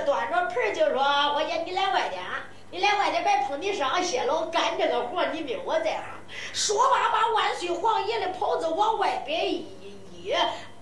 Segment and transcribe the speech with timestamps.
[0.00, 1.02] 端着盆就说
[1.34, 2.22] ：“我姐，你来外边，
[2.70, 6.04] 你来外边，别碰你上歇了，干这个活你没我在行。”
[6.52, 9.66] 说罢，把万岁皇爷的袍子往外边一
[10.12, 10.34] 一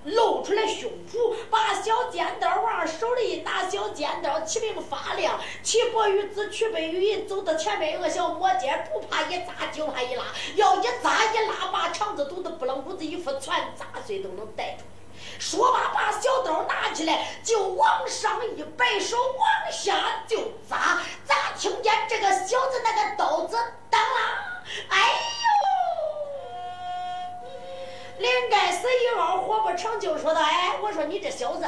[0.04, 10.24] 露出来胸脯，把小尖刀往手里一拿，小尖刀齐名发亮，齐伯玉子去白玉走到前面，一个小魔尖，不怕一扎就怕一拉，
[10.56, 14.84] 要一扎一拉，把肠子肚子不冷屋子衣服全扎碎都能带出。
[15.38, 20.38] 说罢把小刀拿起来就往上一摆手往下就
[20.68, 23.56] 砸咋听见这个小子那个刀子
[23.88, 24.06] 当啷
[24.88, 25.48] 哎呦
[28.18, 31.66] 连盖死一捞活不成就说道哎我说你这小子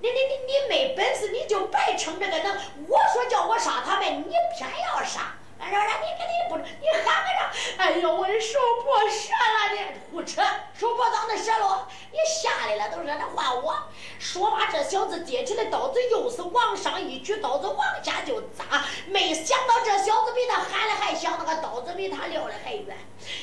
[0.00, 2.56] 你你你你没本事你就别逞这个能
[2.88, 5.32] 我说叫我杀他们你偏要杀。
[5.62, 7.52] 俺说让你给你不，你喊个啥？
[7.78, 9.78] 哎呦，我的手破折了，你
[10.10, 10.42] 胡扯！
[10.74, 11.88] 手破咋能折了？
[12.10, 12.90] 你下来了。
[12.90, 13.76] 都惹他话我。
[14.18, 18.84] 说罢，这小子接起来刀子，又是往上一举，刀子往下就扎。
[19.06, 22.96] 没想到这小子比他喊的还响，那个刀子比他撂的还远。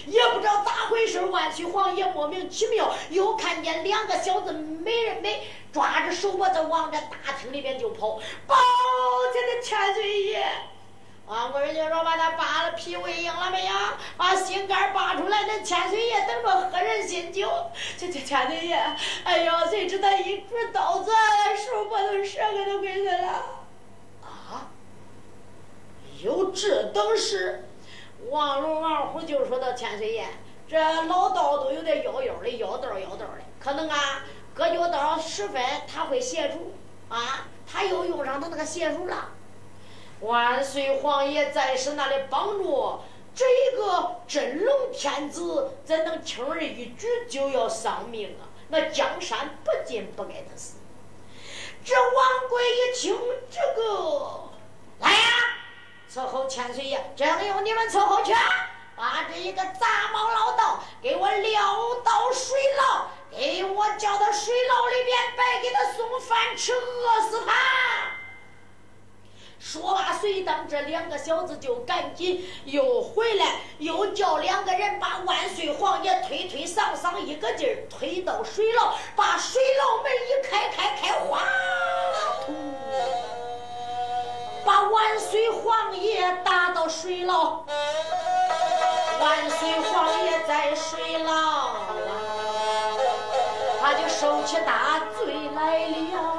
[0.05, 8.19] 也不知道咋回事，万岁皇爷莫名其妙又看见两个小子没人没抓着手脖子往这大厅里边就跑。
[8.45, 8.55] 抱
[9.31, 10.45] 歉的千岁爷。
[11.29, 13.71] 王贵人就说：“把他扒了脾胃硬了没有？
[14.17, 15.45] 把心肝扒出来。
[15.45, 17.47] 那千岁爷等着喝人心酒。
[17.95, 18.75] 这这千岁爷，
[19.23, 21.11] 哎呦，谁知道一拄刀子，
[21.55, 23.27] 手脖子折给都给他了。
[24.23, 24.71] 啊？
[26.19, 27.69] 有这等事？
[28.31, 30.25] 王龙王虎就说到千岁爷，
[30.67, 33.29] 这老道都有点妖妖的，妖道妖道的，
[33.59, 34.23] 可能啊，
[34.55, 36.73] 割脚刀十分他会协助
[37.07, 39.33] 啊，他又用上他那个邪术了。”
[40.21, 42.99] 万岁皇爷在世那里帮助
[43.33, 48.43] 这一个真龙天子，怎能轻而易举就要丧命啊？
[48.67, 50.75] 那江山不仅，不该他死。
[51.85, 53.17] 这王贵一听
[53.49, 54.49] 这个，
[54.99, 55.19] 来呀，
[56.13, 58.33] 伺候千岁爷，正用你们伺候去，
[58.97, 67.53] 把这一个杂毛老道给我撂到水牢，给我叫到水牢里边，白给他送饭吃，饿死他。
[69.59, 81.41] 说罢，随当这两个小子就赶紧又回来，又叫两个人把万岁皇爷推推搡搡，一个劲儿推到水牢，把水牢门一开，开开，哗，
[84.65, 87.65] 把万岁皇爷打到水牢。
[89.19, 91.71] 万岁皇爷在水牢，
[93.81, 95.79] 他就受起大罪来
[96.13, 96.38] 了。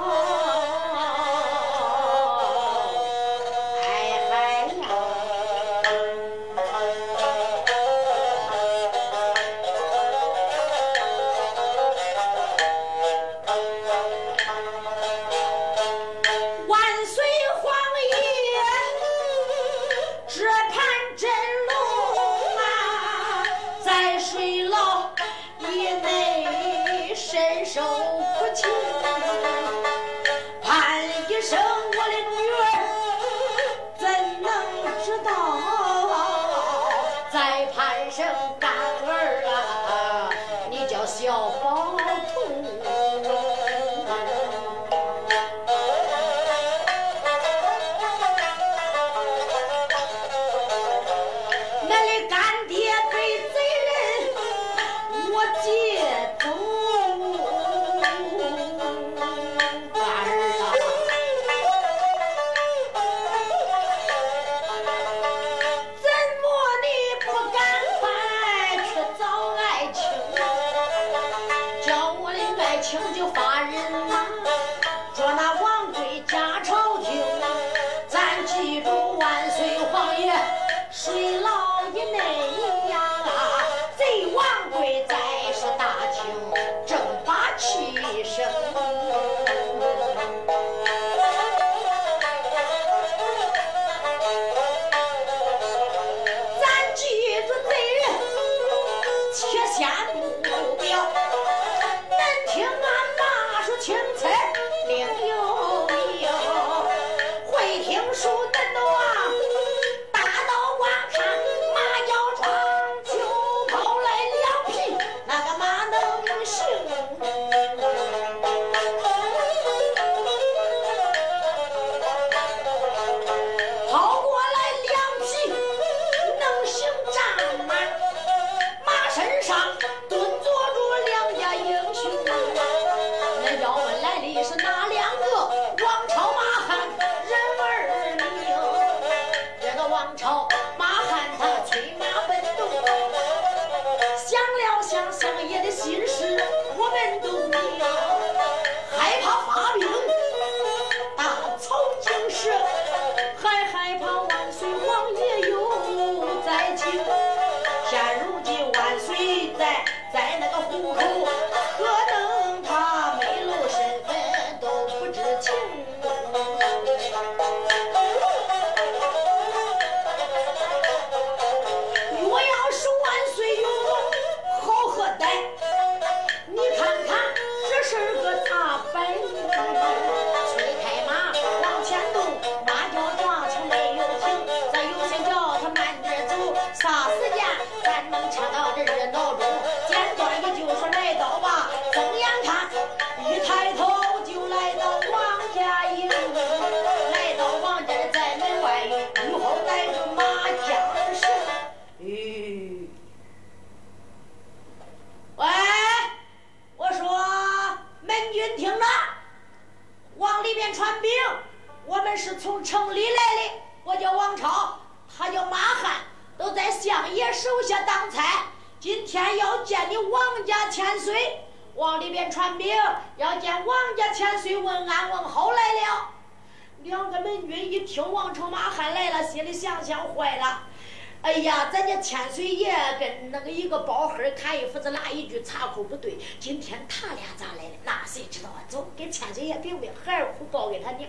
[238.12, 238.58] 谁知道啊？
[238.68, 241.08] 走，给千岁爷禀禀，二虎报给他娘。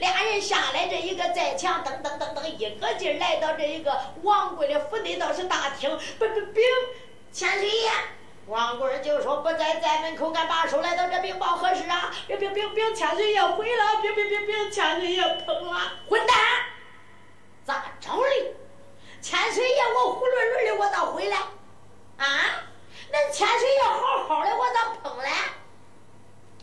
[0.00, 6.62] 俩人下来，这一个在墙，噔噔噔噔，一个劲儿来到这一个王贵的府内，倒是大厅，禀禀禀。
[7.32, 7.90] 千岁爷，
[8.48, 12.14] 王贵就说不在，在门口干把手来到这禀报何事啊？
[12.28, 16.36] 禀禀禀禀，千岁爷回了，禀禀禀禀，千岁爷碰了，混蛋，
[17.64, 18.54] 咋整哩？
[19.22, 21.38] 千岁爷，我胡乱乱的，我咋回来？
[22.18, 22.26] 啊？
[23.10, 25.28] 那千岁爷好好的，我咋碰了？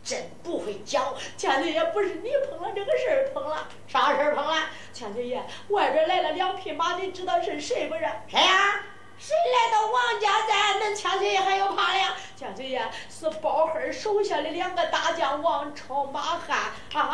[0.04, 4.56] 真不会讲，千岁爷不是你碰了这个事儿碰了，啥事儿碰了？
[4.94, 8.02] 千岁爷，外边来了两匹马，你知道是谁不是？
[8.28, 8.82] 谁呀？
[9.18, 10.80] 谁来到王家寨？
[10.80, 12.16] 恁千岁爷还要怕了？
[12.36, 16.58] 千岁爷是包黑手下的两个大将王超、马汉
[16.94, 17.10] 啊！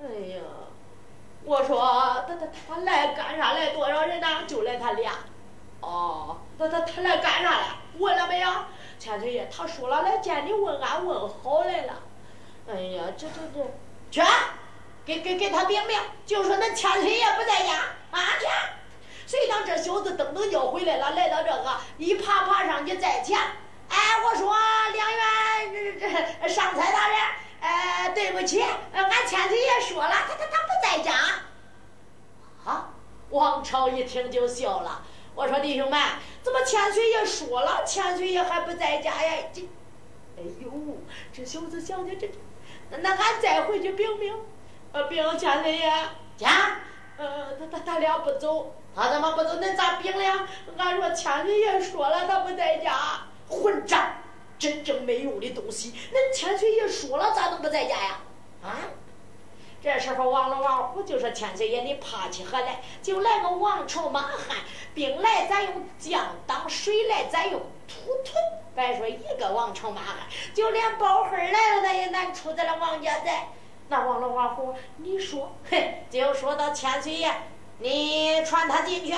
[0.00, 0.42] 哎呀，
[1.44, 3.68] 我说他他他来干啥来？
[3.68, 4.44] 多少人呐？
[4.46, 5.12] 就来他俩。
[5.80, 7.66] 哦，他他他来干啥来？
[7.98, 8.50] 问了没有？
[8.98, 11.94] 千岁爷他说了来见你问安问好来了。
[12.68, 13.60] 哎呀，这这这，
[14.10, 14.30] 去，
[15.04, 17.74] 给给给他禀禀，就说那千岁爷不在家
[18.10, 18.46] 啊去。
[19.26, 21.10] 谁当这小子噔噔叫回来了？
[21.10, 23.38] 来到这个一爬爬上去在前，
[23.88, 24.54] 哎，我说
[24.92, 26.10] 梁员这
[26.42, 27.18] 这上菜大人，
[27.60, 31.12] 哎，对不起，俺千岁爷说了，他他他不在家。
[32.64, 32.90] 啊！
[33.30, 35.02] 王朝一听就笑了。
[35.34, 36.00] 我说弟兄们，
[36.42, 39.44] 怎么千岁爷说了，千岁爷还不在家呀？
[39.52, 39.62] 这，
[40.36, 40.70] 哎呦，
[41.32, 42.34] 这小子想的这这，
[42.98, 44.34] 那俺再回去禀禀，
[44.92, 45.92] 呃，禀千岁爷，
[46.36, 46.78] 家。
[47.16, 49.60] 呃，他他他俩不走，他怎么不走？
[49.60, 50.48] 恁咋禀了？
[50.76, 53.26] 俺说千岁爷说了，他不在家。
[53.48, 54.14] 混账！
[54.58, 55.92] 真正没用的东西！
[55.92, 58.20] 恁千岁爷说了，咋能不在家呀？
[58.62, 58.70] 啊！
[59.84, 62.80] 这时候王龙王虎就说：“千岁爷，你怕起何来？
[63.02, 64.56] 就来个王朝马汉，
[64.94, 68.34] 兵来咱用将挡，水来咱用土屯。
[68.74, 70.16] 别说一个王朝马汉，
[70.54, 73.48] 就连包黑来了，他也难出在了王家寨。”
[73.88, 77.30] 那王老王虎，你说，嘿，就说到千岁爷，
[77.80, 79.14] 你传他进去。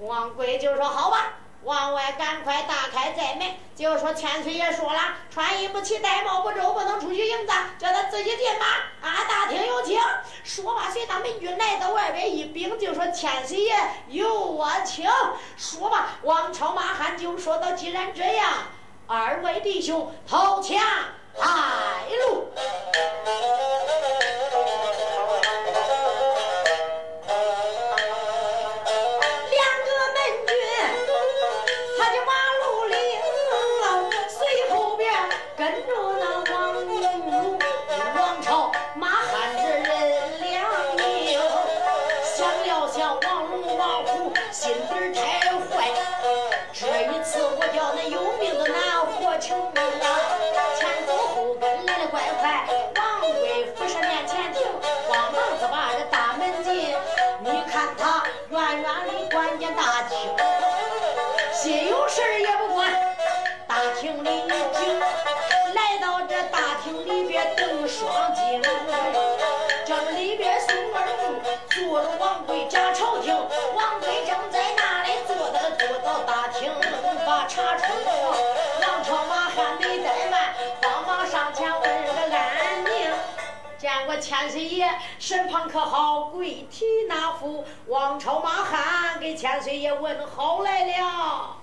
[0.00, 1.34] 王贵就说好吧，
[1.64, 5.00] 往外赶快打开寨门，就说千岁爷说了，
[5.32, 8.66] 穿衣不齐，戴帽不周，不能出去迎战，叫他自己进吧。
[9.00, 9.98] 啊，大厅有请。
[10.44, 13.74] 说罢，随他门军来到外边一禀，就说千岁爷
[14.08, 15.08] 有我请。
[15.56, 18.52] 说罢，王朝马汉就说到，既然这样，
[19.06, 20.78] 二位弟兄投降。
[21.36, 21.46] 来
[22.28, 22.48] 路。
[84.24, 84.88] 千岁爷，
[85.18, 86.22] 身旁可好？
[86.22, 87.66] 跪体那副。
[87.88, 91.58] 王朝马汉给千岁爷问好来了。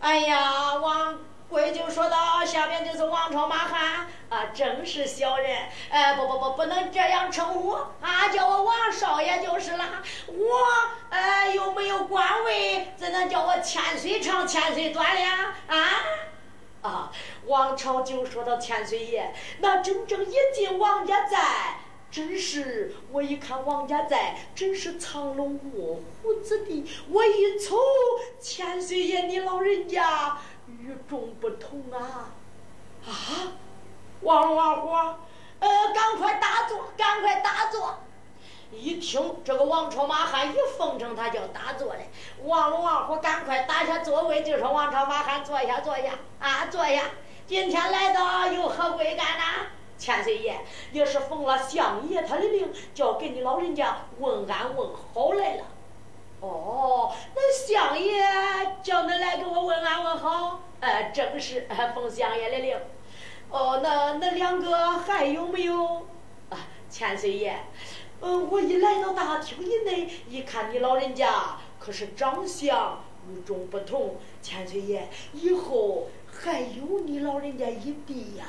[0.00, 1.18] 哎呀，王。
[1.48, 5.62] 贵就说道：“下面就是王朝马汉啊，正是小人。
[5.88, 7.70] 哎，不不不，不能这样称呼
[8.02, 9.84] 啊，叫我王少爷就是了。
[10.26, 10.44] 我
[11.08, 15.54] 呃又没有官位，怎能叫我千岁长千岁短呀？
[15.68, 15.74] 啊
[16.82, 17.12] 啊！
[17.46, 21.80] 王朝就说到千岁爷，那真正一进王家寨，
[22.10, 26.84] 真是我一看王家寨，真是藏龙卧虎之地。
[27.10, 27.76] 我一瞅，
[28.40, 32.30] 千岁爷你老人家。”与众不同啊！
[33.06, 33.10] 啊，
[34.20, 34.88] 王王虎，
[35.60, 37.98] 呃，赶快打坐，赶快打坐！
[38.70, 42.10] 一听这个王朝马汉一奉承，他就打坐嘞。
[42.44, 47.04] 王龙王虎赶快打下座位，就说：“王朝马汉坐下，坐下啊，坐下！
[47.46, 49.66] 今天来到有何贵干呐？
[49.96, 50.60] 千岁爷
[50.92, 55.64] 也是奉了相爷他的令，叫给你老人家问安问好来了。
[56.40, 58.22] 哦，那相爷
[58.82, 62.78] 叫恁来给我问安问好，呃，正是奉相爷的令。
[63.50, 66.06] 哦，那那两个还有没有？
[66.50, 66.58] 啊，
[66.88, 67.58] 千岁爷，
[68.20, 78.46] 呃，我一来到大厅以内，一看你老人家可是长相与众不同，千岁爷以后还有你老人家一臂呀。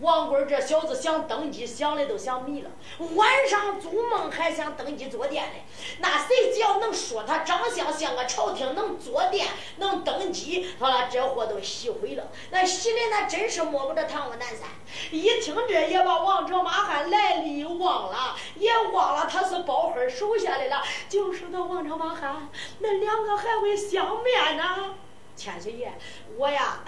[0.00, 2.70] 王贵这小子想登基，想的都想迷了。
[3.14, 5.54] 晚上做梦还想登基坐殿呢。
[6.00, 9.46] 那谁只要能说他长相像个朝廷，能坐殿，
[9.76, 12.24] 能登基，好了，这货都洗毁了。
[12.50, 14.68] 那洗的那真是摸不着唐国南山。
[15.12, 20.82] 一听这，也把王朝马汉来历忘了，也忘了他是包黑手下的了。
[21.08, 22.48] 就说到王朝马汉，
[22.80, 24.96] 那两个还会相面呢。
[25.36, 25.92] 千岁爷，
[26.36, 26.84] 我呀，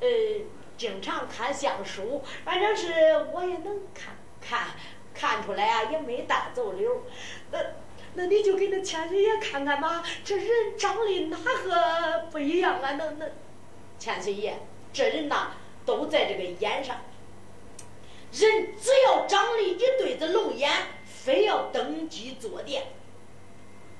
[0.00, 0.08] 呃。
[0.80, 4.68] 经常看相书，反正是我也能看看
[5.12, 7.02] 看出来啊，也没大走溜。
[7.50, 7.58] 那
[8.14, 12.92] 那你就给那千岁爷看看吧，这人长得哪个不一样啊？
[12.92, 13.26] 那那
[13.98, 14.58] 千岁爷，
[14.90, 15.50] 这人呐
[15.84, 16.96] 都在这个眼上。
[18.32, 20.72] 人只要长了一对子龙眼，
[21.04, 22.84] 非要登基坐殿。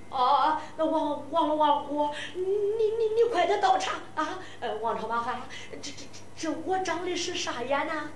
[0.09, 4.39] 哦哦，那王王王虎，你你你快点到场啊！
[4.61, 8.09] 呃，王朝马汉，这这这这我长的是啥眼呢？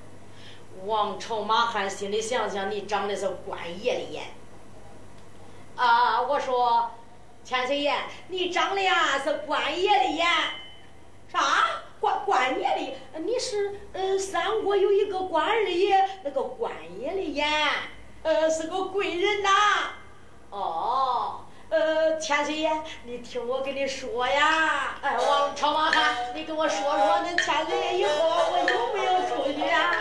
[0.86, 4.24] 王朝马汉心里想想，你长的是官爷的眼。
[5.76, 6.92] 啊，我说
[7.44, 7.94] 千岁爷，
[8.28, 10.26] 你长的呀是官爷的眼。
[11.30, 11.38] 啥？
[12.00, 13.20] 官官爷的？
[13.20, 17.46] 你是呃三国有一个关二爷，那个官爷的眼，
[18.22, 19.50] 呃是个贵人呐。
[20.48, 21.43] 哦。
[21.70, 22.70] 呃，千岁爷，
[23.04, 28.10] 你听我跟你说呀，哎，王朝王汉，你给我说说，那千岁爷以后
[28.52, 29.96] 我有没有出息啊？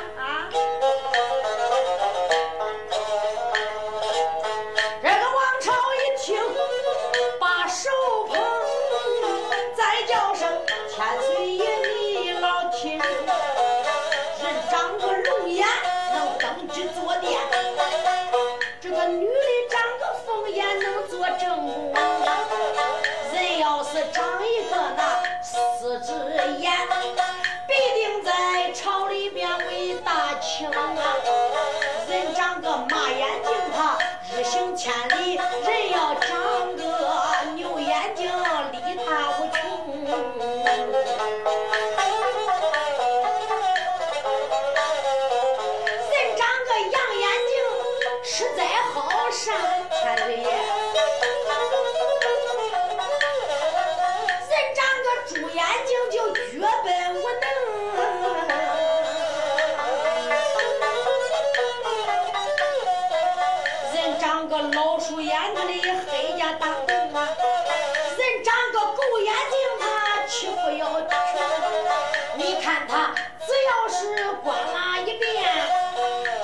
[72.63, 73.13] 看他
[73.45, 75.43] 只要是观了一遍，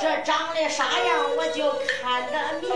[0.01, 2.69] 这长得啥样我就看得明。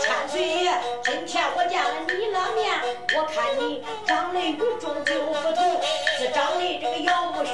[0.00, 0.72] 千岁爷，
[1.04, 2.80] 今天我见了你了面，
[3.14, 5.82] 我看你长得与众就不同，
[6.18, 7.52] 是长得这个姚木须，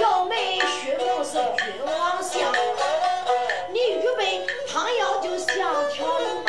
[0.00, 1.32] 姚眉须目是
[1.64, 2.40] 君王相。
[3.72, 6.44] 你预备汤药就像条龙，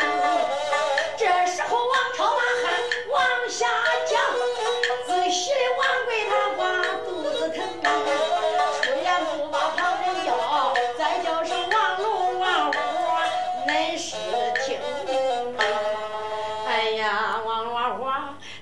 [1.18, 2.72] 这时候王朝马汉
[3.10, 3.66] 往下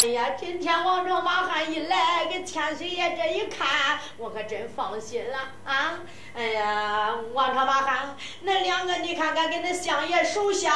[0.03, 5.99] 哎呀，今天王朝马汉一来，给千岁爷这一看，我可真放心了啊。
[6.35, 10.73] 哎呀，王朝马汉，那两个你看看，给那相爷手下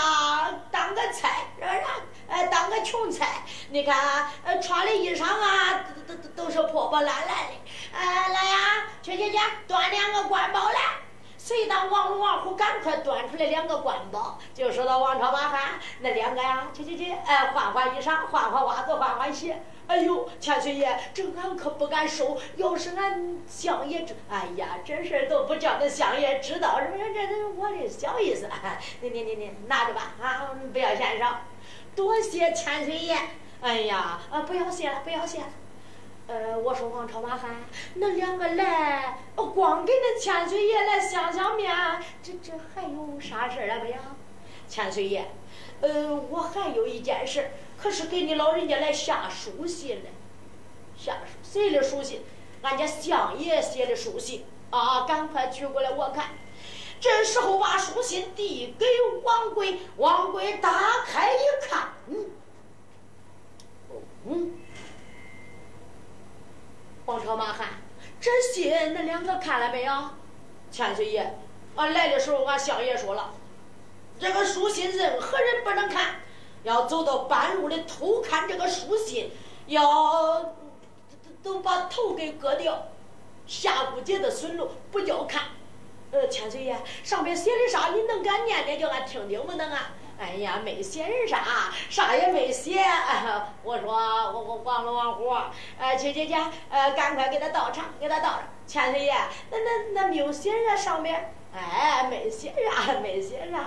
[0.71, 1.83] 当个差，是不是？
[2.29, 3.25] 哎，当个穷差，
[3.71, 7.53] 你看，呃，穿的衣裳啊，都都都都是破破烂烂的。
[7.95, 10.81] 哎，来呀，去去去，端两个官宝来。
[11.45, 14.39] 谁当王龙王虎，赶快端出来两个官宝。
[14.55, 19.61] 就说到王朝马汉，那两个呀，去去去，哎，换换衣裳，换换袜子，换换鞋。
[19.87, 22.39] 哎呦，千岁爷，这俺可不敢收。
[22.57, 27.13] 要是俺相爷知，哎呀，这事都不叫那相爷知道，是不是？
[27.13, 28.49] 这是我的小意思。
[29.03, 31.41] 你你你你拿着吧，啊，不要嫌少。
[31.95, 33.15] 多谢千岁爷。
[33.61, 35.47] 哎呀，啊，不要谢了，不要谢了。
[36.27, 41.75] 呃，我说王朝马汉，那两个来，光给那千岁爷来相相面，
[42.23, 43.99] 这这还有啥事儿了不呀？
[44.67, 45.31] 千岁爷，
[45.83, 47.51] 呃，我还有一件事。
[47.77, 50.11] 可是给你老人家来下书信了，
[50.97, 52.23] 下书谁的书信？
[52.63, 56.31] 俺家相爷写的书信啊，赶快取过来我看。
[56.99, 58.87] 这时候把书信递给
[59.23, 62.31] 王贵，王贵打开一看，嗯，
[64.27, 64.53] 嗯，
[67.07, 67.69] 王朝马汉，
[68.19, 69.93] 这信恁两个看了没有？
[70.71, 71.39] 千岁爷，
[71.77, 73.35] 俺来的时候俺相爷说了，
[74.19, 76.23] 这个书信任何人不能看，
[76.63, 79.31] 要走到半路里偷看这个书信，
[79.67, 80.55] 要
[81.43, 82.89] 都把头给割掉，
[83.47, 85.43] 下不节的损路不叫看。
[86.11, 87.89] 呃，千岁爷，上面写的啥？
[87.89, 89.93] 你能给俺念念，叫俺听听不能啊？
[90.19, 92.85] 哎呀，没写人啥，啥也没写。
[93.63, 95.29] 我说，我我王了王虎，
[95.79, 96.35] 呃，去去去，
[96.71, 98.43] 呃，赶快给他倒茶，给他倒上。
[98.67, 99.13] 千岁爷，
[99.51, 103.59] 那那那没有写人上面，哎，没写啥，没写啥。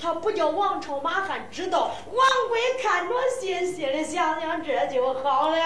[0.00, 5.56] 他不叫王朝马汉知道，王贵看着信，心里想想这就好了。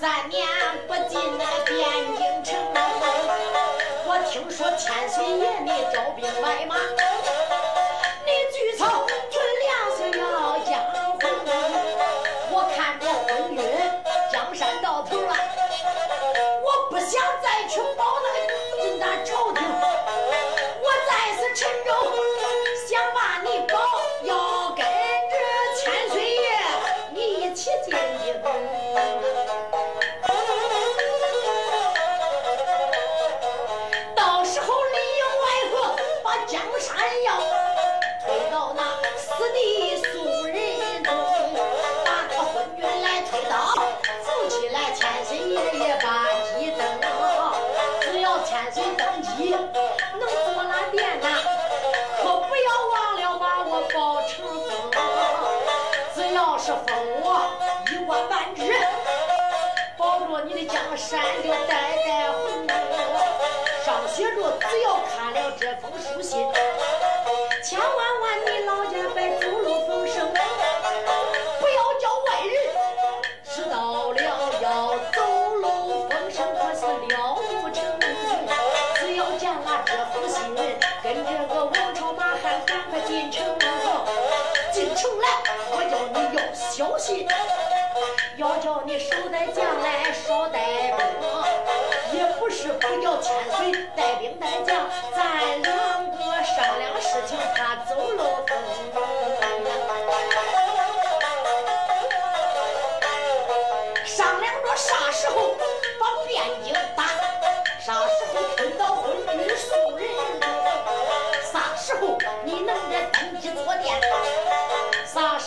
[0.00, 0.46] 三年
[0.86, 1.74] 不进那汴
[2.16, 2.54] 京城。
[4.06, 6.76] 我听说千岁爷你招兵买马，
[8.24, 8.84] 你举草
[58.08, 58.62] 一官半职，
[59.98, 62.66] 保着你的江山就代代红。
[63.84, 66.40] 上写着，只要看了这封书信，
[67.62, 67.88] 千万
[68.22, 70.26] 万你老家别走漏风声，
[71.60, 72.54] 不要叫外人
[73.44, 74.22] 知道了
[74.62, 77.84] 要走漏风声，可是了不成。
[78.94, 80.56] 只要见了这封信，
[81.02, 83.44] 跟这个王朝马汉赶快进城。
[84.72, 85.28] 进城来，
[85.72, 87.28] 我叫你要小心，
[88.36, 90.98] 要叫你少带将来，少带兵。
[92.12, 98.56] 也不是不叫千岁带兵带将，咱两个商量事情，怕走漏风。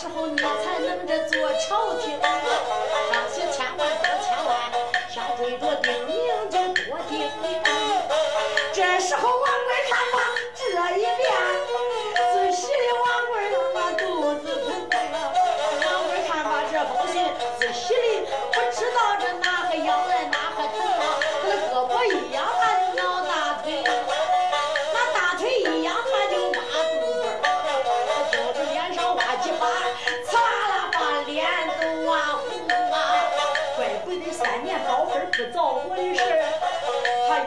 [0.02, 2.18] 时候你才能这做朝廷？
[2.20, 4.50] 上写千万多千万，
[5.08, 6.16] 想追着定名
[6.50, 7.62] 就多定名。
[8.72, 9.48] 这时候王贵
[9.88, 10.18] 看吧，
[10.56, 10.64] 这
[10.98, 11.30] 一遍，
[12.34, 14.02] 仔细的王贵他妈肚
[14.40, 14.90] 子疼。
[15.86, 17.22] 王贵看吧这封信，
[17.60, 19.51] 仔细的不知道这哪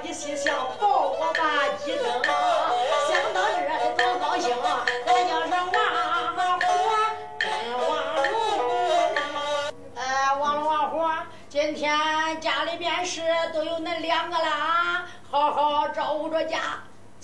[0.03, 2.05] 一心想抱我把鸡灯，
[3.07, 4.53] 想到这里多高兴，
[5.05, 5.73] 咱叫上王
[6.59, 6.63] 虎
[7.39, 7.43] 跟
[7.87, 8.19] 王龙，
[9.95, 10.93] 呃，王龙王虎。
[11.47, 11.97] 今天
[12.41, 13.21] 家里面事
[13.53, 16.59] 都有恁两个了啊，好好照顾着家。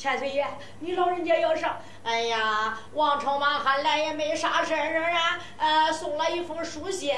[0.01, 0.43] 千岁爷，
[0.79, 1.77] 你老人家要上。
[2.03, 7.15] 哎呀，王朝马汉来也没啥事儿啊，呃，送了一封书信，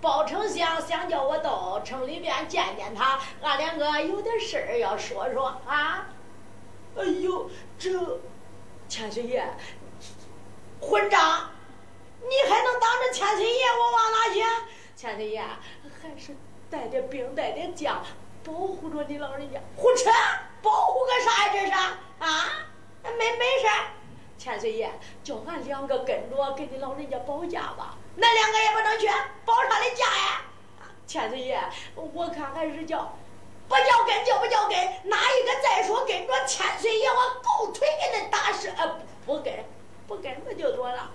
[0.00, 6.08] 包丞相想叫我到城里边见见他，俺两个有点事儿要说说啊。
[6.96, 8.18] 哎呦，这
[8.88, 9.48] 千岁爷，
[10.80, 11.50] 混账！
[12.18, 14.42] 你还能当着千岁爷我往哪去？
[14.96, 16.34] 千岁爷还是。
[16.68, 18.02] 带点兵，带点将，
[18.42, 19.60] 保护着你老人家。
[19.76, 20.10] 胡扯！
[20.64, 21.52] 保护个啥呀？
[21.52, 21.72] 这是
[22.18, 22.66] 啊？
[23.04, 23.86] 没没事儿。
[24.36, 24.90] 千岁爷
[25.22, 27.96] 叫俺两个跟着给你老人家保驾吧。
[28.16, 29.06] 那两个也不能去，
[29.44, 30.42] 保啥的驾呀？
[31.06, 31.62] 千岁爷，
[31.94, 33.14] 我看还是叫
[33.68, 38.68] 不叫跟就不叫跟，哪一个再说跟着千岁爷，我狗腿给恁打死！
[38.76, 39.52] 呃，不跟，
[40.06, 41.10] 不跟不就妥了。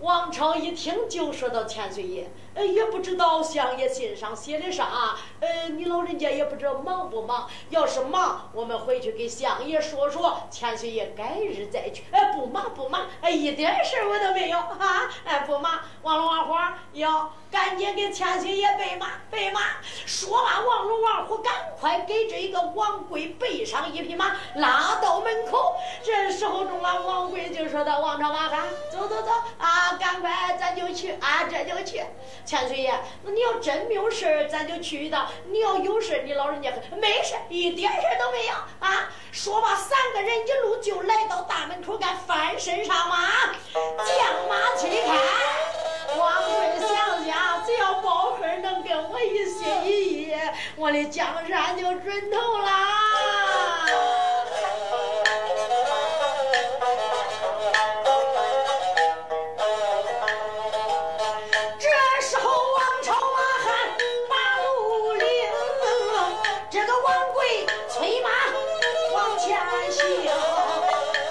[0.00, 7.48] 王朝一听就说到千岁爷，呃，也不知道相爷信上写的啥，呃，你老人家也不知道忙不忙。
[7.68, 12.04] 要是忙，我们回去给相爷说说，千岁爷改日再去。
[12.10, 15.10] 哎，不忙不忙，哎，一点事我都没有啊！
[15.24, 16.54] 哎，不忙，王龙王虎
[16.94, 19.60] 要赶紧给千岁爷备马，备马。
[20.06, 25.76] 说完，王龙王虎赶快给这一个王贵备上一匹马，拉到门口。
[26.02, 31.44] 这时候中了，王贵就说道：“王朝马汉，走走走啊！”赶快，咱就去啊！
[31.50, 32.02] 这就去。
[32.46, 39.10] 千岁爷，那你要真没有事咱就去一趟；你要有事你老人家没事一点事都没有啊！
[39.32, 43.16] 说罢，三个人一路就来到大门口，该翻身上马，
[43.74, 46.16] 将马推开。
[46.16, 50.36] 王贵想想，只要宝黑能跟我一心一意，
[50.76, 54.25] 我的江山就准头啦。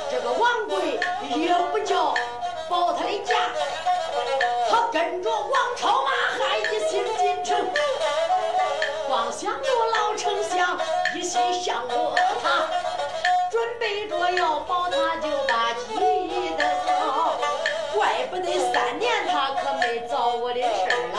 [0.10, 2.14] 这个王贵也不叫
[2.70, 3.36] 保他的家
[4.70, 7.68] 他跟着王朝马汉一心进城，
[9.08, 10.78] 光想着老丞相
[11.16, 12.68] 一心向着他，
[13.52, 15.96] 准备着要保他就把鸡
[16.58, 16.68] 等，
[17.96, 21.18] 怪不得三年他可没找我的事儿啊，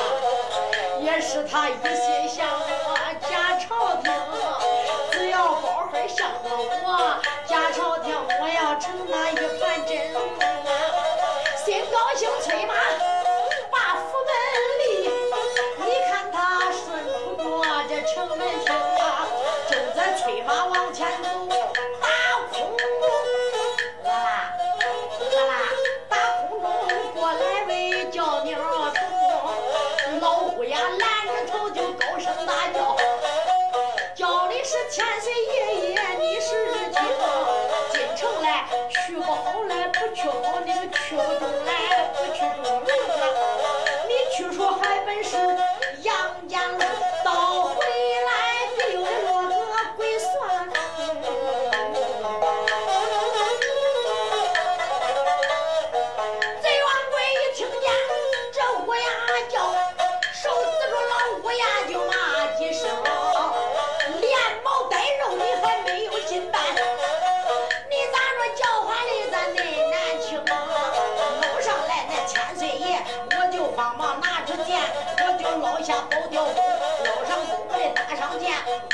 [1.01, 2.97] 也是他一心向我
[3.31, 4.13] 假朝廷，
[5.13, 10.69] 只要包黑向着我假朝廷我要成那一番真功啊！
[11.65, 12.75] 心高兴催马
[13.71, 14.31] 把府门
[14.81, 15.09] 立，
[15.79, 16.83] 你看他顺
[17.37, 19.29] 不过这城门厅啊，
[19.71, 21.56] 正在催马往前走。
[46.49, 46.86] 江。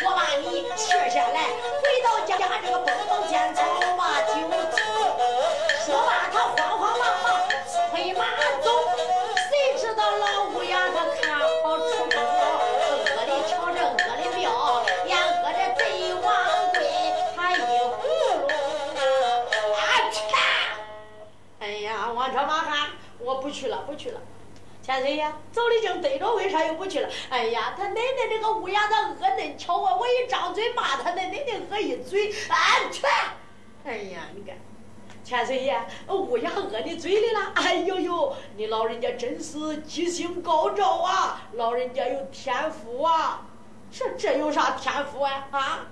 [0.05, 1.49] 我把你劝下来
[1.83, 3.63] 回到家家这个蹦蹦尖草
[3.97, 4.35] 把酒
[4.71, 4.85] 敬
[5.85, 7.41] 说罢他慌慌忙忙
[7.91, 8.25] 推马
[8.63, 8.71] 走
[9.51, 12.61] 谁知道老乌鸦他看好出宫了
[13.07, 16.31] 他饿的瞧着饿的妙连饿的贼王
[16.75, 16.79] 贵
[17.35, 18.01] 他一葫
[18.41, 19.81] 芦啊
[20.13, 20.15] 嚓
[21.59, 24.21] 哎呀王朝马汉我不去了不去了。
[24.83, 27.09] 千岁爷走的正对着，为啥又不去了？
[27.31, 33.09] 哎呀，他奶奶这个乌鸦他恶恁瞧我，我一张嘴骂他，那奶奶恶一嘴，安全。
[33.85, 34.57] 哎呀，你看，
[35.23, 37.53] 千岁爷，乌鸦恶你嘴里了？
[37.55, 41.49] 哎呦呦，你老人家真是吉星高照啊！
[41.53, 43.47] 老人家有天赋啊！
[43.91, 45.47] 这这有啥天赋啊？
[45.53, 45.87] 啊，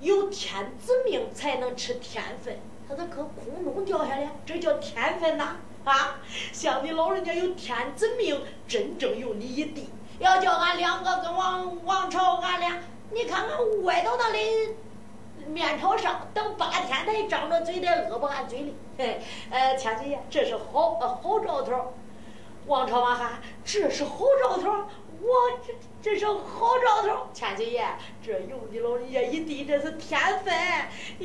[0.00, 5.56] 有天子命才能吃天分，他咋搁空中掉下来，这叫天分呐！
[5.84, 6.16] 啊
[6.52, 9.90] 像你老人家有天子命，真正有你一地。
[10.18, 12.78] 要叫俺两个跟王王朝，俺俩，
[13.10, 14.74] 你看看歪到那里，
[15.46, 18.74] 面朝上，等八天，他一张着嘴，得饿不俺嘴里。
[18.96, 19.20] 嘿，
[19.50, 21.94] 呃，千岁爷，这是好呃好兆头。
[22.66, 24.70] 王朝马喊，这是好兆头。
[25.20, 25.28] 我
[25.66, 26.34] 这这是好
[26.84, 27.82] 兆头，千岁爷，
[28.22, 30.54] 这有你老人家一地，这是天分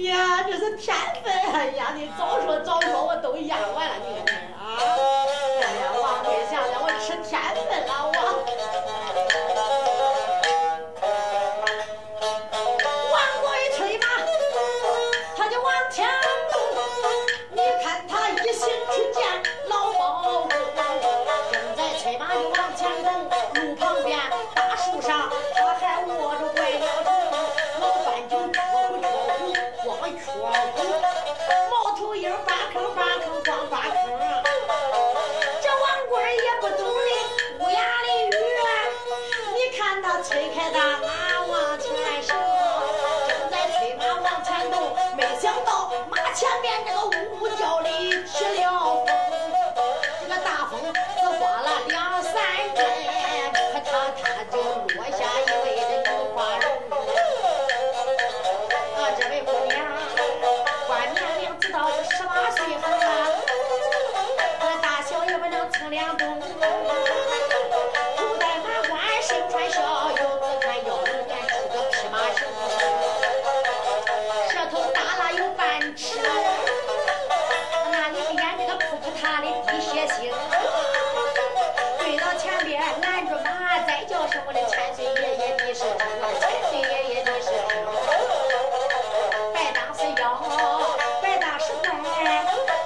[0.06, 1.34] 呀，这是天分。
[1.52, 4.80] 哎呀，你早说早说，我都压完了，你看啊！
[5.60, 8.10] 哎呀，王贵想想，我吃天分了，我。
[19.68, 20.50] 老包公
[21.52, 23.10] 正在催马就往前走
[23.56, 24.18] 路旁边。
[25.02, 26.90] 上他还握着拐杖
[27.80, 28.60] 老板就缺
[28.90, 29.08] 不缺
[29.38, 29.54] 虎
[29.86, 30.84] 光缺虎
[31.72, 33.94] 猫头鹰八坑八坑光八坑
[35.62, 38.30] 这王贵也不懂的乌鸦的雨
[39.54, 42.34] 你看他催开大马往前射
[43.30, 47.90] 正在催马往前走没想到马前面这个呜呜叫的
[48.26, 49.06] 起了。
[49.06, 49.08] 风
[50.22, 50.80] 这个大风
[51.40, 52.19] 刮了两
[84.32, 86.06] 是我的千岁爷爷，你是爹；
[86.40, 87.74] 千岁爷爷，你是爹。
[89.52, 90.24] 白当是妖，
[91.20, 91.90] 拜当是怪，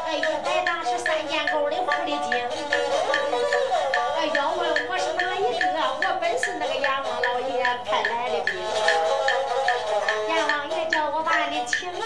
[0.08, 0.10] 哎，
[0.42, 2.32] 白当是三尖镐的狐狸精。
[4.16, 5.66] 哎，要问我是哪一个？
[6.00, 7.62] 我本是那个阎王老爷。
[7.84, 8.56] 派来的兵。
[10.30, 10.88] 阎王爷。
[10.90, 12.00] 叫我把你请来，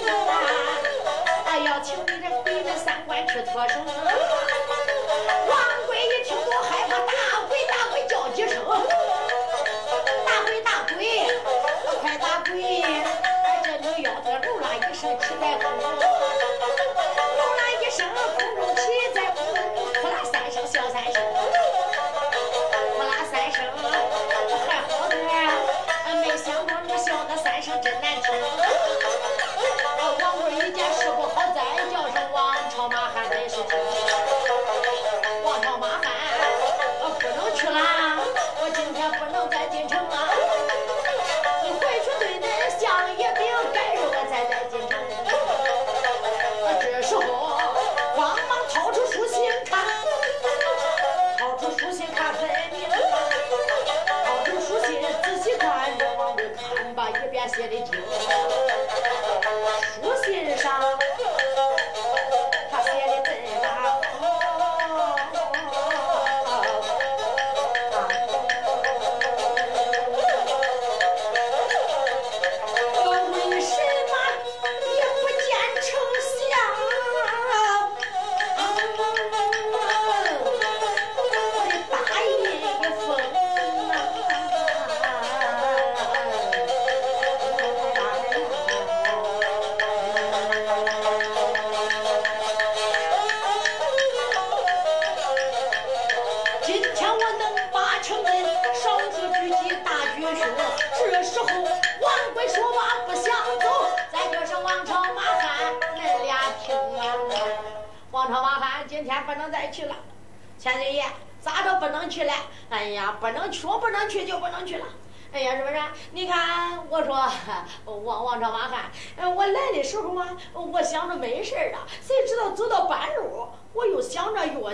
[1.46, 3.86] 哎，要请你这鬼子三官去脱身。
[3.86, 7.12] 王贵一听到害怕，大
[7.48, 8.66] 鬼大鬼叫几声。
[12.02, 12.50] 快打滚！
[12.84, 12.86] 哎，
[13.64, 15.90] 这扭腰的吼啦一声起在轰，吼
[17.56, 18.82] 啦一声轰隆起
[19.14, 19.38] 在轰，
[20.02, 21.16] 呼啦三声笑三声，
[22.96, 23.58] 呼啦三声
[24.68, 25.12] 还好歹，
[26.22, 28.26] 没想到你笑的三声真难听。
[30.00, 31.60] 王贵一见事不好，再
[31.92, 32.36] 叫声王
[32.70, 33.72] 朝马汉本是听。
[35.44, 36.06] 王朝马汉，
[37.02, 37.80] 我不能去了，
[38.62, 40.57] 我今天不能再进城了。
[56.58, 57.92] 他们把一边写的纸
[59.94, 60.82] 书信上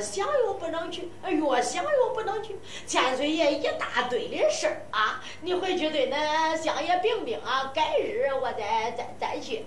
[0.04, 2.60] 想又不能去，越想又不能去。
[2.86, 9.66] 千岁爷一大堆的事儿啊，你回去对那相爷禀禀啊，改日我再再再去。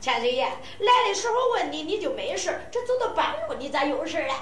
[0.00, 4.34] 千岁爷来的时候问你，你就没事这走到半路你咋有事了，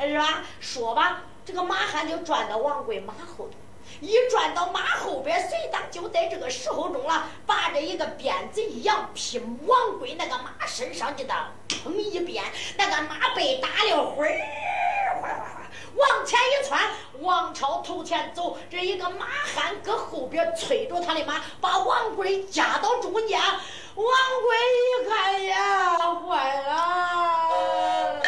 [0.00, 0.44] 是吧？
[0.60, 3.54] 说吧，这个马汉就转到王贵马后头。
[4.02, 11.32] 一转到马后边，随当就在这个时候中了，把这一个鞭子一扬，劈王贵那个马身上去的，
[11.68, 12.42] 砰一鞭，
[12.76, 14.26] 那个马被打了，哗
[15.20, 15.62] 哗哗
[15.94, 16.80] 往前一窜，
[17.20, 23.40] 王超头前走，这一个马汉搁后边催着他的马，把王贵夹到中间。
[23.94, 25.96] 王贵一看呀，
[26.26, 28.20] 坏了！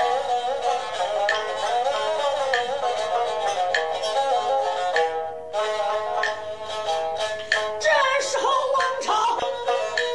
[7.78, 7.88] 这
[8.20, 9.38] 时候王超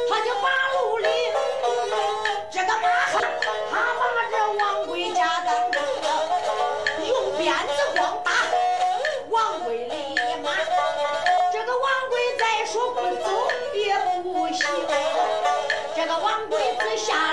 [0.08, 1.08] 他就把路里
[2.50, 3.22] 这个马汉，
[3.70, 5.82] 他把这王贵家当中
[7.06, 8.30] 用鞭子光打
[9.30, 10.52] 王贵立马，
[11.50, 14.66] 这个王贵再说不走也不行。
[15.96, 17.29] 这个王贵子下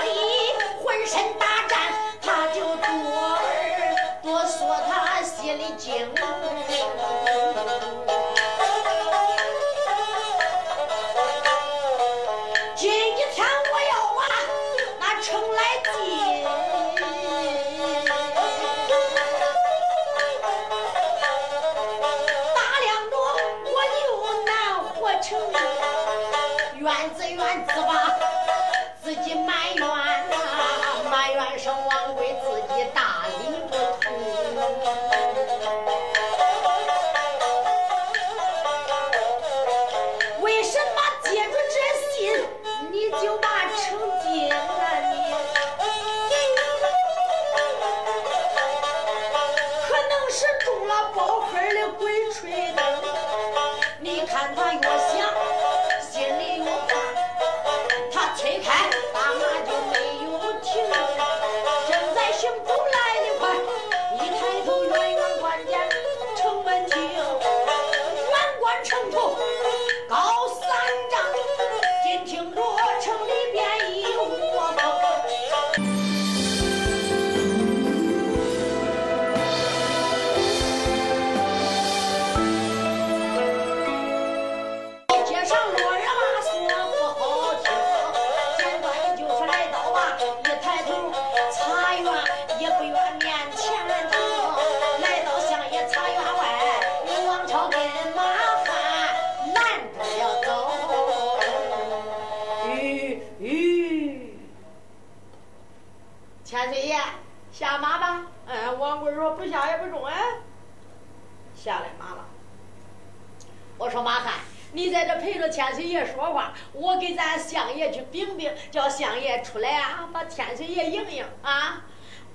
[115.50, 121.84] 千岁爷说话，我给咱相爷去禀禀，叫相爷出来啊，把千岁爷迎迎啊。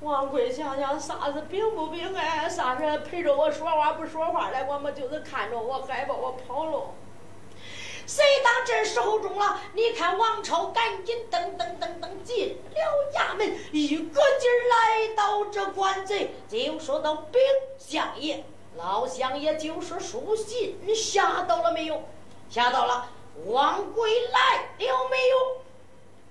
[0.01, 2.49] 王贵想想，啥子禀不禀哎？
[2.49, 4.65] 啥是陪着我说话不说话的？
[4.69, 6.93] 我们就是看着我害怕我跑了。
[8.05, 9.61] 谁当这时候中了？
[9.73, 17.39] 你看王超赶紧噔噔噔噔进了衙门，一个劲儿来到这官贼，就说到禀
[17.77, 18.43] 相爷，
[18.75, 22.03] 老相爷就是书信，你下到了没有？
[22.53, 23.09] 下到了。
[23.47, 25.63] 王贵来了没有？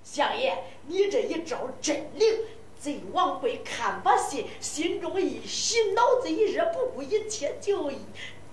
[0.05, 0.57] 相爷，
[0.87, 2.45] 你这一招真灵！
[2.79, 7.91] 贼王贵看把信，心中一喜，脑子一热，不顾一切就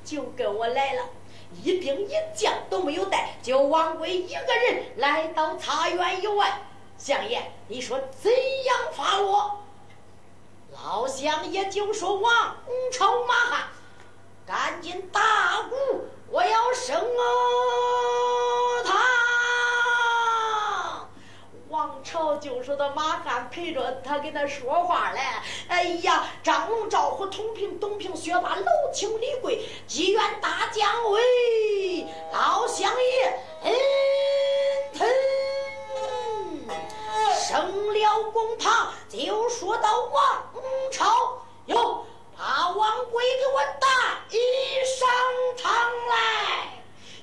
[0.03, 1.09] 就跟我来了。
[1.63, 6.63] 一兵一将都没有带，就王贵一个人来到茶园以外。
[6.97, 9.59] 相爷，你说怎样发落？
[10.73, 12.57] 老相爷就说：“王
[12.91, 13.67] 朝马汉，
[14.47, 15.75] 赶紧打鼓，
[16.31, 16.95] 我要升
[18.85, 18.97] 堂。”
[21.69, 25.19] 王朝就说的马汉陪着他跟他说话嘞。
[25.67, 33.73] 哎呀，张龙赵虎同平东平薛霸楼清李贵，济源大将喂，老相爷恩
[34.93, 35.07] 疼。
[37.47, 40.43] 升了公堂，就说到王
[40.91, 42.03] 朝哟。
[42.39, 43.87] 把王贵给我带
[44.85, 45.09] 上
[45.61, 45.69] 堂
[46.07, 46.69] 来！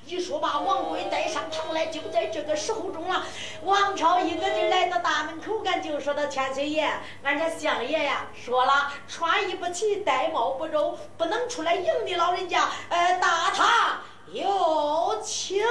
[0.05, 3.25] 一说把王贵带上堂来，就在这个时候中了。
[3.63, 6.87] 王朝一个劲来到大门口，俺就说到千岁爷，
[7.23, 12.69] 俺这相爷呀说了，穿衣不齐，戴帽不周，不能出来迎你老人家。
[12.91, 15.65] 呃，大堂有请。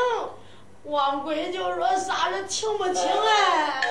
[0.85, 3.81] 王贵就说啥人请不请哎？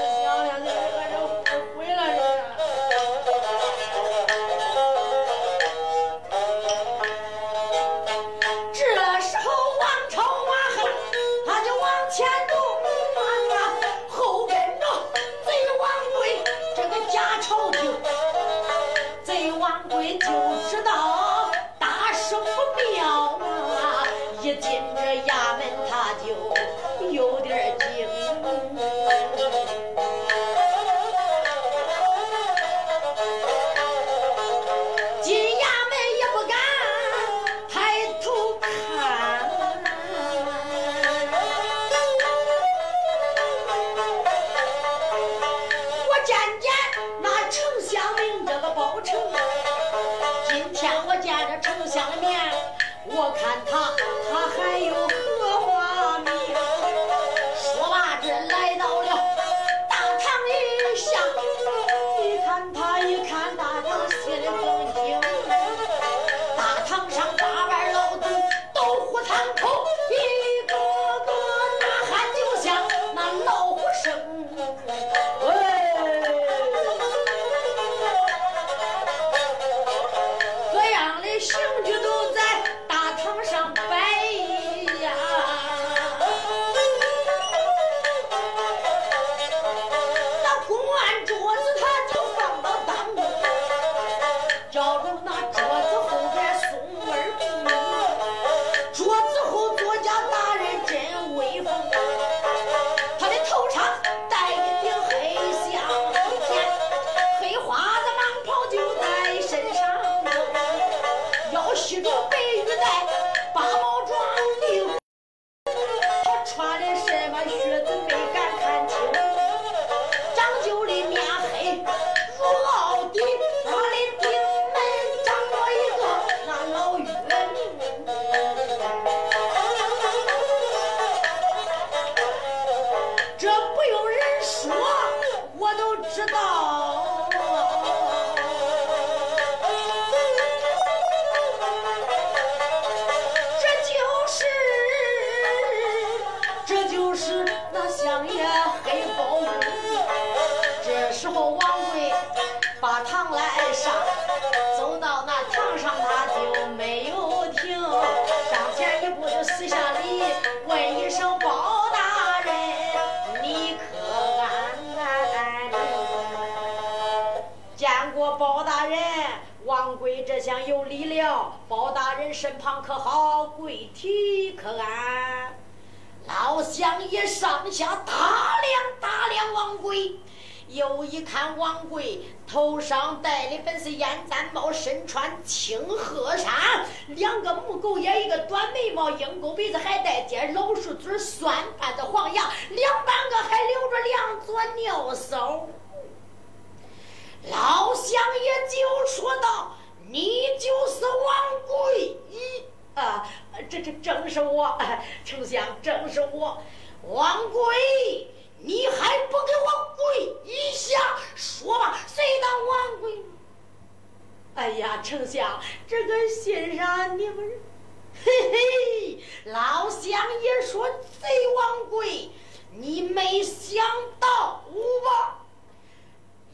[221.25, 222.31] 贼王贵，
[222.73, 223.83] 你没想
[224.21, 224.63] 到
[225.05, 225.39] 吧？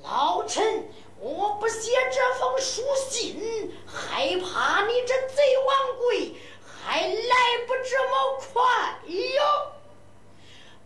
[0.04, 0.88] 老臣。
[1.22, 9.72] 我不写这封书信，害怕你这贼王贵还来不这么快哟！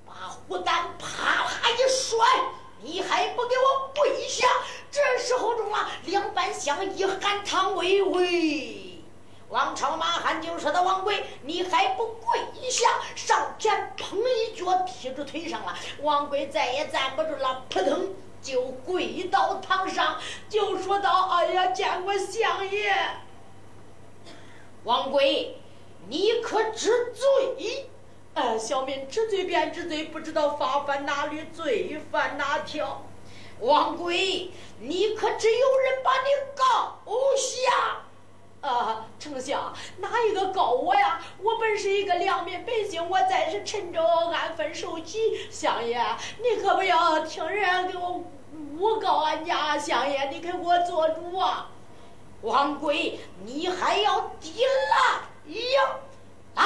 [0.05, 2.19] 把虎胆啪啪一摔，
[2.83, 4.49] 你还不给我跪下？
[4.91, 8.84] 这时候中啊，两班相一喊唐巍巍，
[9.49, 18.15] 王朝马汉就说：“的王贵，你还不跪下？”上前砰一脚踢住腿上了，王贵再也站不住了，扑腾。
[18.43, 20.19] 就跪到堂上，
[20.51, 22.95] 就说道：“哎呀，见过相爷。
[24.83, 25.57] 王贵，
[26.09, 27.89] 你可知罪？
[28.35, 33.07] 哎，小民知罪便知罪，不知道法犯哪里，罪犯哪条？
[33.61, 36.99] 王贵，你可知有人把你告
[37.39, 38.03] 下？”
[38.65, 41.21] 啊，丞相，哪一个告我呀？
[41.43, 45.47] 我本是一个良民百姓，我在是陈州安分守己。
[45.51, 46.03] 相爷，
[46.39, 48.25] 你可不要听人给我
[48.79, 49.77] 诬告俺家。
[49.77, 51.69] 相爷，你给我做主啊！
[52.41, 55.97] 王贵，你还要抵赖呀？
[56.55, 56.65] 来，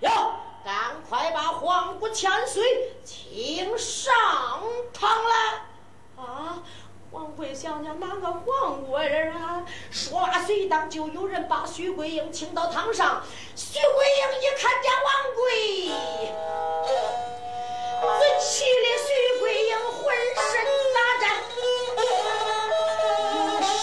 [0.00, 0.10] 哟，
[0.64, 4.12] 赶快把皇姑千岁请上
[4.92, 6.24] 堂来！
[6.24, 6.62] 啊！
[7.14, 9.64] 王贵想想哪个黄国人啊？
[9.92, 13.22] 说罢，随当就有人把徐桂英请到堂上。
[13.54, 15.06] 徐桂英一看见王
[15.36, 15.44] 贵，
[18.18, 19.06] 这气的徐
[19.38, 20.02] 桂英浑
[20.34, 20.50] 身
[20.92, 21.24] 打颤，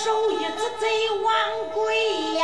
[0.04, 0.84] 手一指贼
[1.22, 1.32] 王
[1.74, 1.80] 贵
[2.34, 2.44] 呀！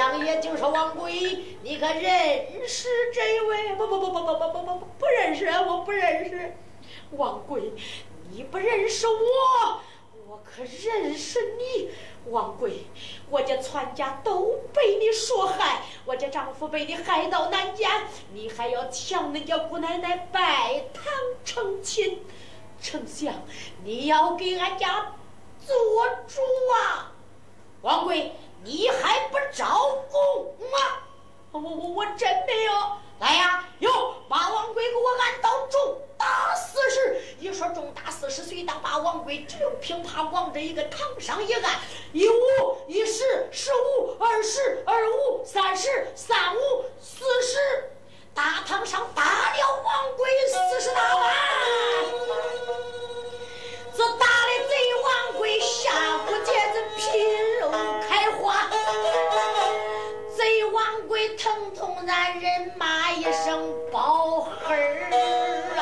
[0.00, 1.12] 相爷就说王贵，
[1.62, 3.74] 你可认识这位？
[3.74, 6.56] 不不不不不不不不不认识，我不认识。
[7.10, 7.74] 王贵，
[8.30, 9.82] 你不认识我，
[10.26, 11.90] 我可认识你。
[12.30, 12.86] 王贵，
[13.28, 17.90] 我家全家都被你所害，我家丈夫被你害到南监，
[18.32, 21.04] 你还要抢人家姑奶奶拜堂
[21.44, 22.24] 成亲。
[22.80, 23.34] 丞相，
[23.84, 25.12] 你要给俺家
[25.58, 25.76] 做
[26.26, 26.40] 主
[26.72, 27.12] 啊！
[27.82, 28.32] 王贵。
[28.62, 29.66] 你还不招
[30.10, 30.98] 供吗？
[31.52, 32.72] 我我我真没有。
[33.18, 37.20] 来呀，哟，把王贵给我按到重打四十。
[37.38, 41.80] 一说重打四十，随当把王贵就平啪往这一个堂上一按，
[42.12, 42.34] 一五
[42.86, 47.90] 一十，十五二十，二五三十，三五四十，
[48.34, 51.34] 大堂上打了王贵四十大板。
[53.94, 54.39] 这打的贼
[55.10, 57.02] 王贵下不接这皮
[57.60, 57.70] 肉
[58.08, 58.70] 开花，
[60.36, 65.79] 贼王贵疼痛让人骂一声包黑儿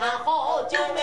[0.00, 0.99] 他好酒。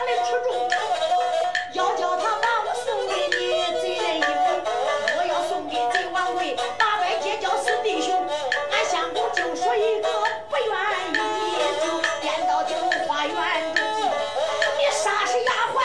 [0.00, 0.48] 我的初衷
[1.72, 3.34] 要叫他把我送给你
[3.80, 4.28] 贼人一步，
[5.18, 8.24] 我要送给贼王位八百结交是弟兄，
[8.70, 10.08] 俺相公就说一个
[10.48, 10.70] 不愿
[11.14, 11.16] 意，
[11.82, 12.76] 就颠倒进
[13.08, 13.84] 花园中。
[14.78, 15.82] 你杀是丫鬟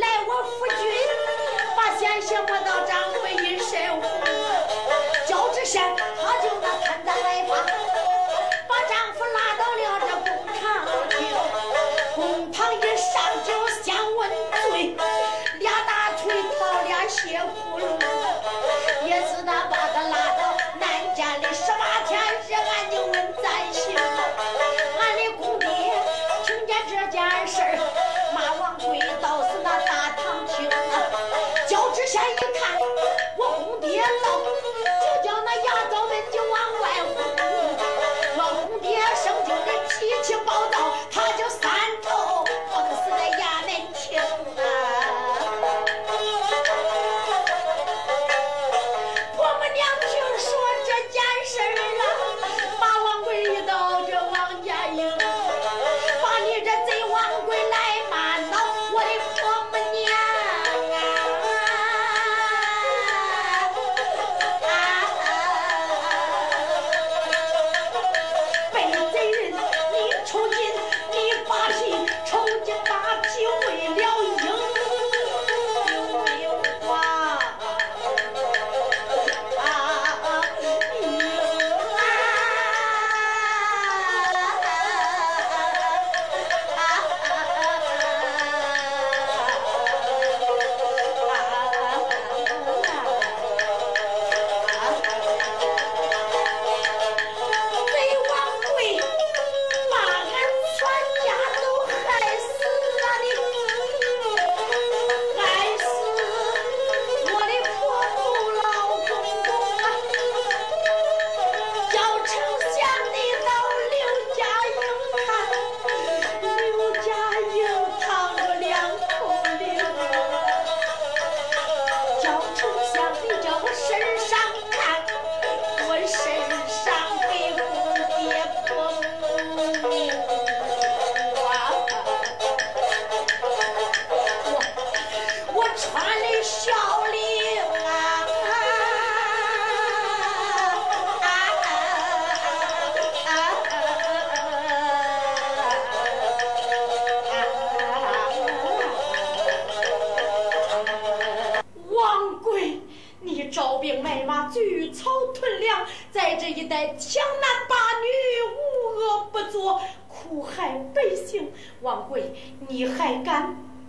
[0.00, 0.80] 来我夫君，
[1.76, 4.10] 把奸邪摸到丈夫一身红，
[5.26, 7.56] 焦之仙他就那贪在害怕，
[8.66, 10.13] 把丈夫拉到了。
[12.72, 14.30] 一上就先问
[14.70, 14.96] 罪
[15.60, 17.84] 俩大腿套俩血窟窿
[19.06, 25.68] 也是他把他拉到南家里十八天惹俺就问咱心俺的公爹
[26.46, 27.60] 听见这件事
[28.34, 30.94] 骂王贵倒是那大堂兄啊
[31.68, 32.78] 脚趾先一看
[33.36, 36.32] 我公爹到就叫那衙役们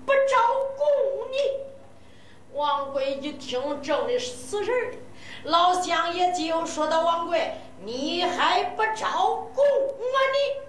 [0.06, 0.38] 不招
[0.78, 1.38] 供你？
[2.54, 4.98] 王贵一听，正的死人
[5.43, 10.66] 老乡也就说到：“王贵，你还不招供我你？”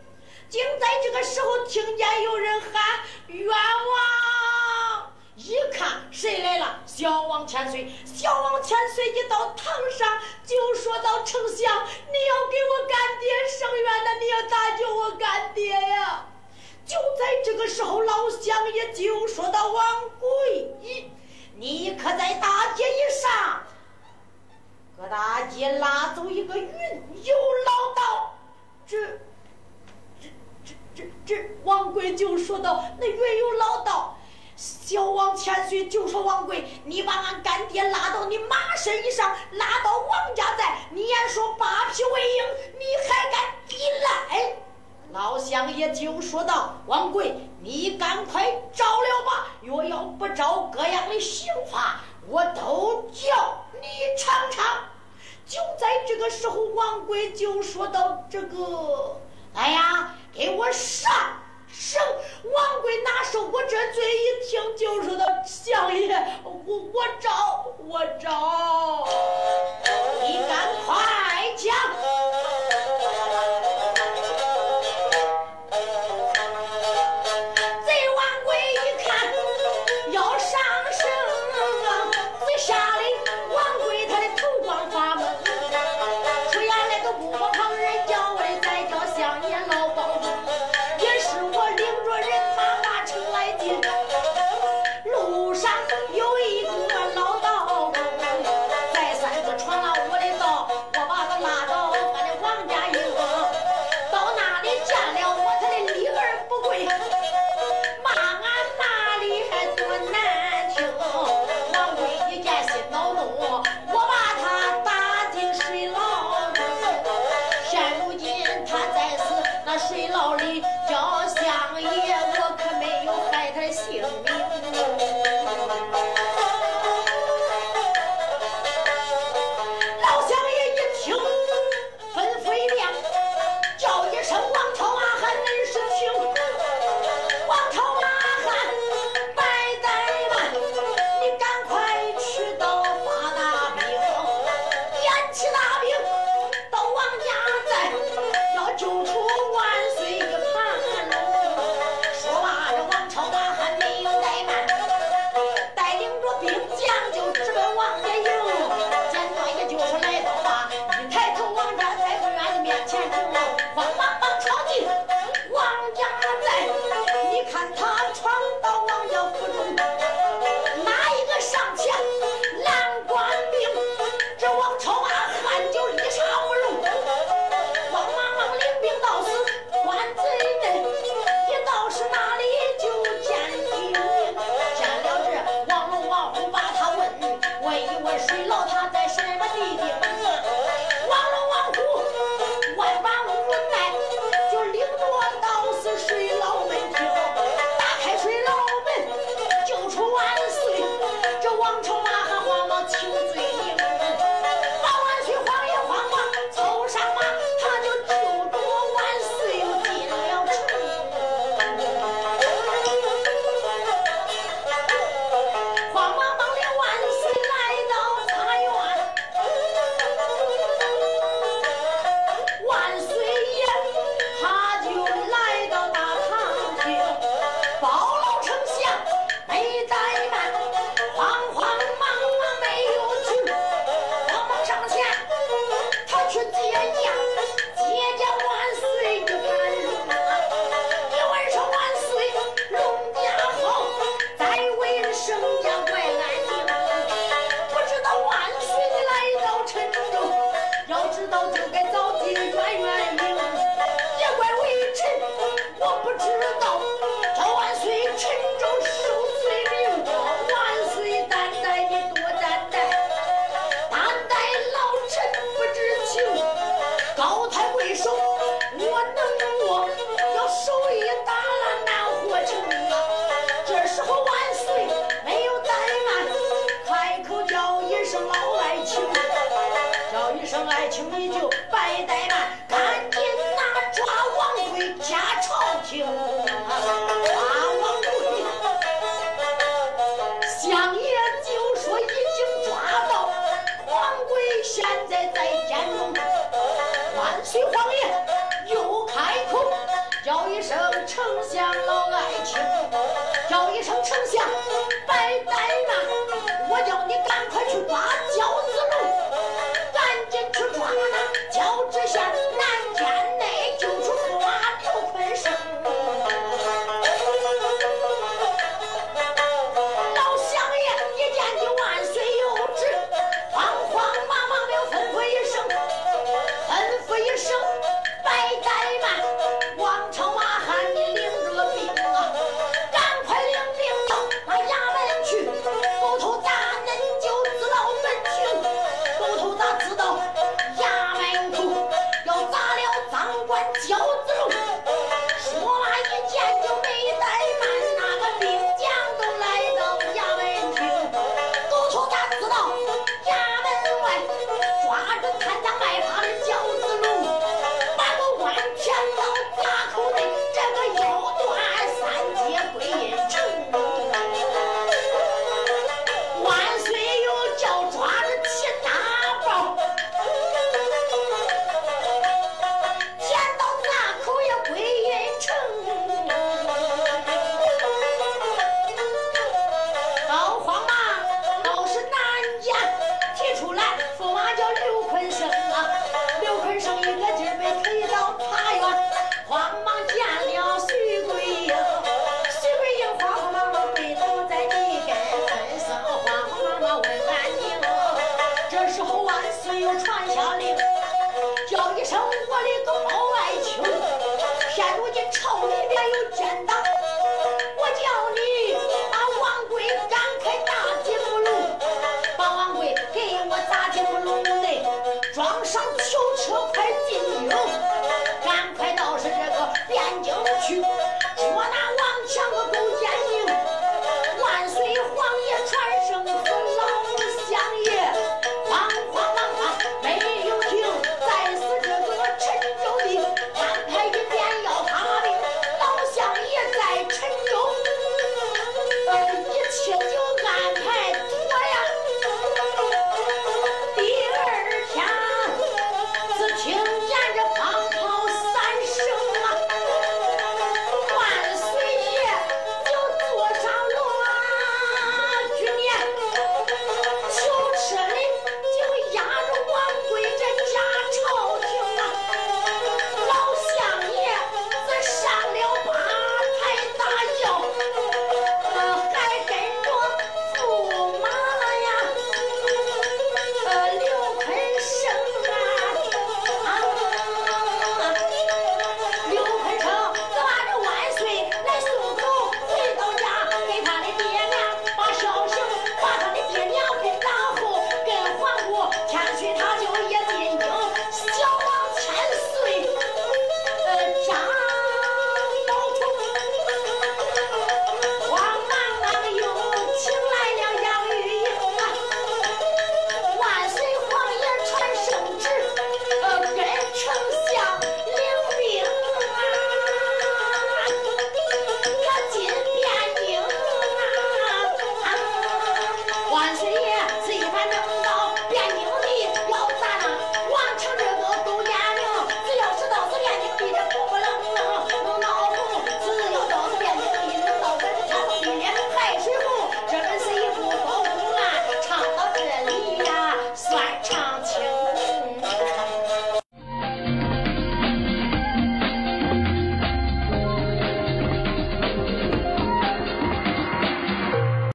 [0.50, 5.12] 竟在这个时候，听见有人喊冤枉。
[5.36, 6.80] 一看谁来了？
[6.86, 7.92] 小王千岁。
[8.04, 16.26] 小王千岁一到堂上，就说到：“丞相，你要给我干爹伸冤的，你要搭救我干爹呀！”
[16.86, 20.76] 就在这个时候，老乡爷就说到：“王贵，
[21.56, 23.62] 你可在大街一上，
[24.96, 26.68] 搁大街拉走一个云
[27.24, 27.34] 游
[27.66, 28.38] 老道。”
[28.86, 28.96] 这、
[30.22, 30.28] 这、
[30.64, 34.16] 这、这、这，王贵就说道：“那云游老道。”
[34.56, 42.44] 小王千岁就说：“王贵，你把俺干爹拉到你马身以上，拉到王家寨，你还说八匹为营，
[42.78, 44.56] 你还敢抵赖？”
[45.12, 48.44] 老乡爷就说道：“王贵，你赶快
[48.74, 49.46] 招了吧！
[49.62, 53.88] 若要不招，各样的刑罚我都叫你
[54.18, 54.64] 尝尝。”
[55.46, 59.20] 就在这个时候，王贵就说到：“这个，
[59.54, 61.12] 哎呀，给我上！”
[61.72, 61.98] 手
[62.44, 69.06] 王贵拿手，我这嘴一听就说道：“相爷，我我招我招，
[70.22, 71.74] 你赶快讲。”